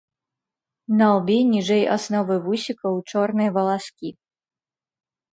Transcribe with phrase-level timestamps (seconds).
[1.01, 4.09] На лбе ніжэй асновы вусікаў чорныя валаскі.